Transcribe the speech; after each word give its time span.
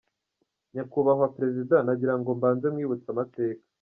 Nyakubahwa 0.73 1.33
président 1.37 1.81
nagira 1.85 2.13
ngo 2.19 2.29
mbanze 2.37 2.65
nkwibutse 2.69 3.07
amateka. 3.11 3.63